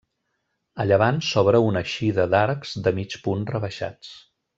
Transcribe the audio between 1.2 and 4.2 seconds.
s'obre una eixida d'arcs de mig punt rebaixats.